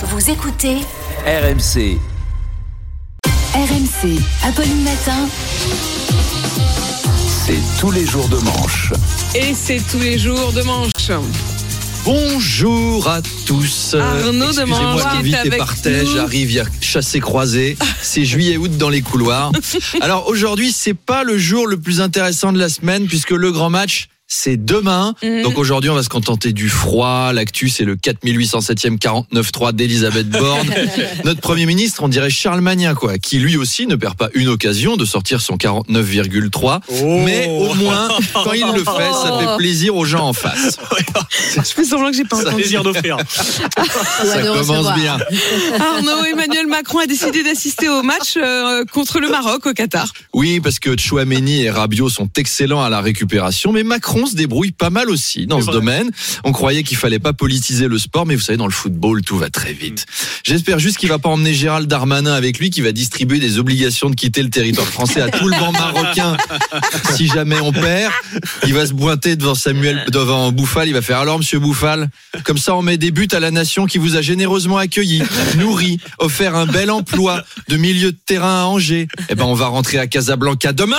[0.00, 0.76] Vous écoutez
[1.26, 1.98] RMC.
[3.52, 5.28] RMC, Apolline Matin.
[7.44, 8.92] C'est tous les jours de manche.
[9.34, 10.92] Et c'est tous les jours de manche.
[12.04, 13.96] Bonjour à tous.
[13.98, 16.14] Arnaud de qui est vite et avec partais, nous.
[16.14, 17.76] j'arrive, il y a chassé croisé.
[18.00, 19.50] C'est juillet-août dans les couloirs.
[20.00, 23.68] Alors aujourd'hui, c'est pas le jour le plus intéressant de la semaine puisque le grand
[23.68, 25.14] match c'est demain.
[25.22, 25.42] Mhm.
[25.42, 27.32] Donc aujourd'hui, on va se contenter du froid.
[27.32, 30.68] L'actu, c'est le 4807e 49.3 d'Elisabeth Borne.
[31.24, 34.48] Notre Premier ministre, on dirait Charles Magnin, quoi, qui lui aussi ne perd pas une
[34.48, 36.80] occasion de sortir son 49,3.
[37.24, 40.76] Mais au moins, quand il le fait, ça fait plaisir aux gens en face.
[41.56, 42.56] Je fais semblant que j'ai pas Ça- entendu.
[42.56, 43.16] plaisir d'offrir.
[43.28, 45.18] Ça commence bien.
[45.78, 50.12] Arnaud Emmanuel Macron a décidé d'assister au match euh, contre le Maroc au Qatar.
[50.34, 54.72] Oui, parce que Chouameni et Rabiot sont excellents à la récupération, mais Macron se débrouille
[54.72, 55.74] pas mal aussi dans ce vrai.
[55.74, 56.10] domaine.
[56.44, 59.38] On croyait qu'il fallait pas politiser le sport, mais vous savez, dans le football, tout
[59.38, 60.06] va très vite.
[60.44, 64.10] J'espère juste qu'il va pas emmener Gérald Darmanin avec lui, qui va distribuer des obligations
[64.10, 66.36] de quitter le territoire français à tout le banc marocain
[67.14, 68.12] si jamais on perd.
[68.66, 72.08] Il va se pointer devant Samuel, devant Bouffal, il va faire alors, monsieur Bouffal,
[72.44, 75.22] comme ça on met des buts à la nation qui vous a généreusement accueilli,
[75.56, 79.08] nourri, offert un bel emploi de milieu de terrain à Angers.
[79.28, 80.96] Eh ben, on va rentrer à Casablanca demain.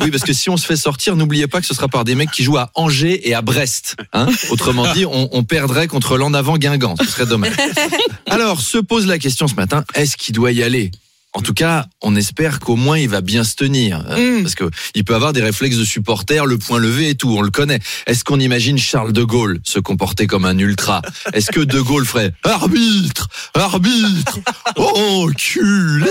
[0.00, 2.14] Oui, parce que si on se fait sortir, n'oubliez pas que ce sera par des
[2.14, 3.96] mecs qui jouent à Angers et à Brest.
[4.12, 6.94] Hein Autrement dit, on, on perdrait contre l'en avant Guingamp.
[7.00, 7.52] Ce serait dommage.
[8.26, 10.90] Alors, se pose la question ce matin, est-ce qu'il doit y aller?
[11.32, 14.42] En tout cas, on espère qu'au moins il va bien se tenir, euh, Mm.
[14.42, 14.64] parce que
[14.96, 17.78] il peut avoir des réflexes de supporter, le point levé et tout, on le connaît.
[18.08, 21.02] Est-ce qu'on imagine Charles de Gaulle se comporter comme un ultra?
[21.32, 24.40] Est-ce que de Gaulle ferait arbitre, arbitre,
[24.76, 26.10] enculé,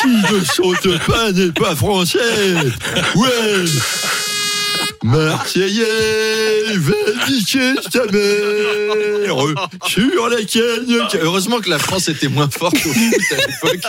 [0.00, 2.18] qui ne saute pas n'est pas français,
[3.14, 3.64] ouais.
[5.04, 6.92] Marseillais, va
[7.90, 9.36] ta mère
[9.86, 10.86] sur laquelle...
[11.20, 13.80] Heureusement que la France était moins forte au foot à l'époque.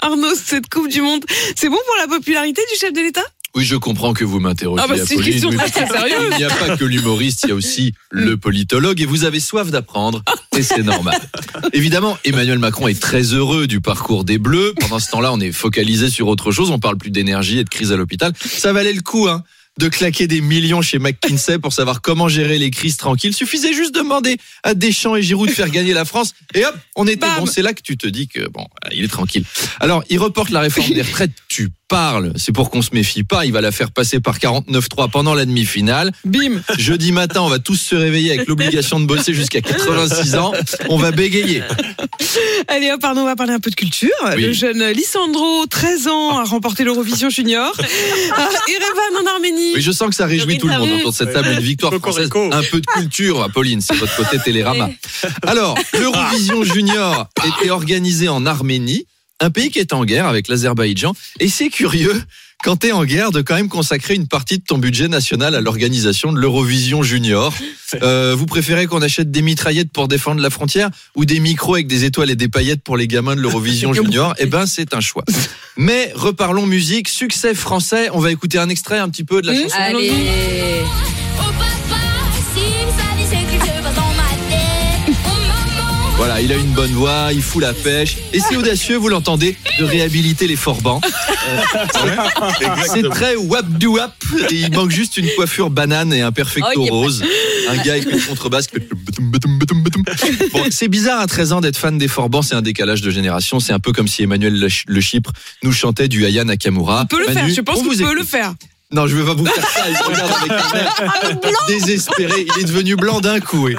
[0.00, 3.24] Arnaud, cette Coupe du Monde, c'est bon pour la popularité du chef de l'État?
[3.56, 6.28] Oui, je comprends que vous m'interrogiez, Ah bah, c'est une Apolline, question mais très sérieuse.
[6.32, 9.40] Il n'y a pas que l'humoriste, il y a aussi le politologue et vous avez
[9.40, 10.22] soif d'apprendre
[10.56, 11.18] et c'est normal.
[11.72, 14.74] Évidemment, Emmanuel Macron est très heureux du parcours des Bleus.
[14.78, 16.70] Pendant ce temps-là, on est focalisé sur autre chose.
[16.70, 18.32] On parle plus d'énergie et de crise à l'hôpital.
[18.40, 19.42] Ça valait le coup, hein
[19.78, 23.32] de claquer des millions chez McKinsey pour savoir comment gérer les crises tranquilles.
[23.32, 26.74] Suffisait juste de demander à Deschamps et Giroud de faire gagner la France et hop,
[26.96, 27.38] on était Bam.
[27.38, 27.46] bon.
[27.46, 29.44] C'est là que tu te dis que bon, il est tranquille.
[29.78, 31.30] Alors, il reporte la réforme des retraites.
[31.48, 32.32] Tu parles.
[32.36, 33.44] C'est pour qu'on se méfie pas.
[33.44, 36.12] Il va la faire passer par 49.3 pendant la demi-finale.
[36.24, 40.52] Bim Jeudi matin, on va tous se réveiller avec l'obligation de bosser jusqu'à 86 ans.
[40.88, 41.62] On va bégayer.
[42.68, 44.08] Allez hop Arnaud, on va parler un peu de culture.
[44.36, 44.42] Oui.
[44.42, 47.74] Le jeune Lissandro, 13 ans, a remporté l'Eurovision Junior.
[48.36, 49.72] à Erevan en Arménie.
[49.74, 51.48] Oui, je sens que ça réjouit tout le monde autour de cette table.
[51.52, 52.30] Une victoire française.
[52.52, 54.90] Un peu de culture, Apolline, c'est votre côté Télérama.
[55.42, 59.06] Alors, l'Eurovision Junior était organisée en Arménie,
[59.40, 61.14] un pays qui est en guerre avec l'Azerbaïdjan.
[61.40, 62.22] Et c'est curieux,
[62.62, 65.60] quand t'es en guerre, de quand même consacrer une partie de ton budget national à
[65.60, 67.52] l'organisation de l'Eurovision Junior.
[68.02, 71.88] Euh, vous préférez qu'on achète des mitraillettes pour défendre la frontière ou des micros avec
[71.88, 74.32] des étoiles et des paillettes pour les gamins de l'Eurovision Junior?
[74.38, 75.24] Eh ben, c'est un choix.
[75.76, 78.08] Mais reparlons musique, succès français.
[78.12, 79.62] On va écouter un extrait un petit peu de la Mmh.
[79.62, 79.74] chanson.
[79.76, 80.12] Allez.
[86.30, 88.16] Voilà, il a une bonne voix, il fout la pêche.
[88.32, 91.00] Et c'est audacieux, vous l'entendez, de réhabiliter les forbans.
[92.86, 94.14] C'est très wap du wap.
[94.48, 97.24] Et il manque juste une coiffure banane et un perfecto Oh, rose.
[97.68, 98.68] Un gars avec une contrebasse.
[100.52, 103.58] Bon, c'est bizarre à 13 ans d'être fan des forbans, c'est un décalage de génération.
[103.58, 105.32] C'est un peu comme si Emmanuel Le Ch- Le Chypre
[105.64, 107.02] nous chantait du Aya Nakamura.
[107.02, 108.14] On peut le Manu, faire, je pense on qu'on vous peut écoute.
[108.18, 108.54] le faire.
[108.92, 109.80] Non, je vais pas vous faire ça.
[109.90, 112.46] Il se regarde avec un air désespéré.
[112.56, 113.64] Il est devenu blanc d'un coup.
[113.66, 113.74] oui.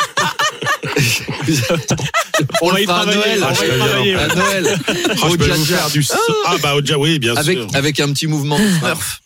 [2.62, 3.40] On va y fera à travailler.
[3.40, 3.44] Noël.
[3.44, 4.16] on va y travailler.
[4.16, 4.79] À Noël.
[4.88, 6.16] Ah, Au vous faire du so-
[6.46, 7.68] Ah bah Oja, oui, bien avec, sûr.
[7.74, 9.22] avec un petit mouvement de Smurf.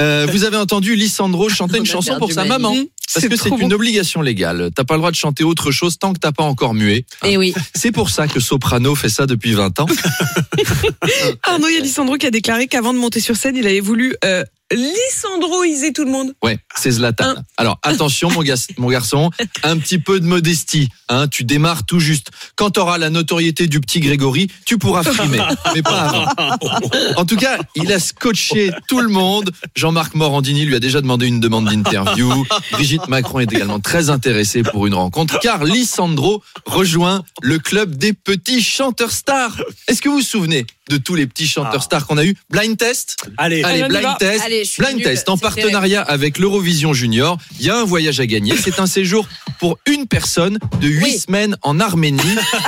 [0.00, 2.74] Euh, vous avez entendu Lissandro chanter une On chanson pour sa maman.
[3.12, 3.74] Parce que c'est une bon.
[3.74, 4.70] obligation légale.
[4.74, 7.04] T'as pas le droit de chanter autre chose tant que t'as pas encore mué.
[7.24, 7.54] Et oui.
[7.74, 9.86] C'est pour ça que Soprano fait ça depuis 20 ans.
[11.44, 13.80] Arnaud, il y a Lissandro qui a déclaré qu'avant de monter sur scène, il avait
[13.80, 14.42] voulu euh,
[14.74, 16.34] Lissandroiser tout le monde.
[16.42, 17.24] Ouais, c'est Zlatan.
[17.24, 17.42] Hein.
[17.56, 18.30] Alors attention
[18.78, 19.30] mon garçon,
[19.62, 20.88] un petit peu de modestie.
[21.08, 22.30] Hein, tu démarres tout juste.
[22.56, 25.42] Quand tu auras la notoriété du petit Grégory, tu pourras frimer,
[25.74, 26.26] mais pas avant.
[27.16, 29.50] En tout cas, il a scotché tout le monde.
[29.76, 32.44] Jean-Marc Morandini lui a déjà demandé une demande d'interview.
[32.72, 38.12] Brigitte Macron est également très intéressée pour une rencontre, car Lissandro rejoint le club des
[38.12, 39.56] petits chanteurs stars.
[39.88, 41.80] Est-ce que vous vous souvenez de tous les petits chanteurs Ah.
[41.84, 42.36] stars qu'on a eu.
[42.50, 43.16] Blind test.
[43.38, 43.62] Allez.
[43.62, 44.42] Allez, blind test.
[44.44, 47.38] Allez, blind nulle, test en partenariat avec l'Eurovision Junior.
[47.58, 48.54] Il y a un voyage à gagner.
[48.62, 49.26] C'est un séjour
[49.58, 51.18] pour une personne de huit Oui.
[51.18, 52.20] semaines en Arménie.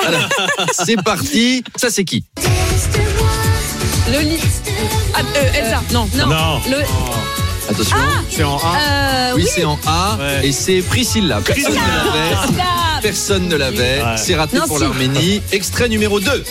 [0.06, 0.28] Alors,
[0.72, 1.62] c'est parti.
[1.76, 2.24] Ça, c'est qui
[4.10, 4.40] Le lit.
[5.14, 6.08] Ah, euh, Elsa, non.
[6.16, 6.26] Non.
[6.26, 6.60] Non.
[6.70, 6.82] Le,
[7.68, 7.96] Attention.
[8.30, 8.78] C'est en A.
[8.78, 9.50] euh, oui, oui.
[9.52, 10.48] c'est en A Ouais.
[10.48, 11.40] et c'est Priscilla.
[11.44, 12.52] Personne ne l'avait.
[13.02, 14.02] Personne ne l'avait.
[14.02, 14.16] Ouais.
[14.16, 14.84] C'est raté Non, pour si.
[14.84, 15.42] l'Arménie.
[15.52, 16.44] Extrait numéro 2.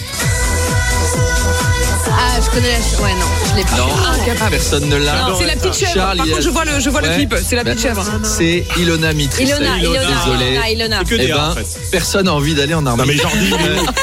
[2.07, 3.03] Ah, je connais la.
[3.03, 3.77] Ouais, non, je l'ai pas.
[3.77, 4.51] Non, incapable.
[4.51, 5.27] personne ne l'a.
[5.29, 5.93] Non, c'est la petite chèvre.
[5.93, 7.35] Charles, Par contre, je vois le, je vois le clip.
[7.47, 8.03] C'est la petite chèvre.
[8.23, 9.57] C'est Ilona Mitrissa.
[9.57, 9.99] Ilona, Ilona.
[9.99, 10.45] Désolé.
[10.51, 10.99] Ilona, Ilona.
[11.05, 11.65] C'est que Eh ben, en fait.
[11.91, 13.19] personne n'a envie d'aller en Non, mais Arménie.
[13.21, 13.53] Jordi,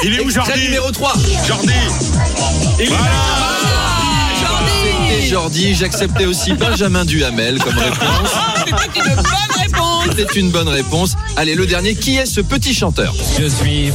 [0.04, 1.12] il est où Jordi numéro 3.
[1.46, 1.72] Jordi
[2.88, 2.98] Voilà
[5.08, 5.74] C'était Jordi.
[5.74, 8.30] J'acceptais aussi Benjamin Duhamel comme réponse.
[8.66, 10.04] C'était une bonne réponse.
[10.16, 11.16] C'était une bonne réponse.
[11.36, 11.94] Allez, le dernier.
[11.94, 13.14] Qui est ce petit chanteur?
[13.38, 13.92] Je suis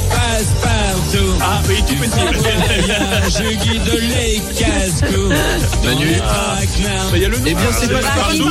[1.42, 2.20] Ah oui, tout petit.
[3.38, 5.30] Je guide les casse-cou.
[5.86, 6.08] Manu
[7.14, 7.44] Il y a le nom.
[7.48, 8.50] Eh bien, c'est pas partout.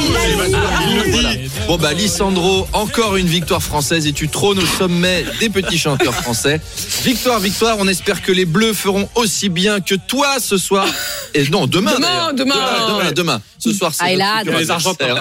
[1.12, 1.31] Voilà.
[1.67, 6.14] Bon bah Lissandro, encore une victoire française et tu trônes au sommet des petits chanteurs
[6.14, 6.61] français.
[7.05, 7.76] Victoire, victoire.
[7.79, 10.87] On espère que les Bleus feront aussi bien que toi ce soir.
[11.35, 11.94] Et non, demain.
[11.94, 12.55] Demain, demain.
[12.55, 13.41] demain, demain, demain.
[13.58, 14.43] Ce soir, c'est Ah.
[14.44, 14.70] Les.
[14.70, 15.17] Argentins.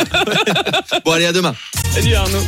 [1.06, 1.56] bon, allez, à demain.
[1.94, 2.40] Salut Arnaud.